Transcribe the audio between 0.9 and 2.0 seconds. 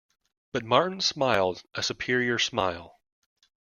smiled a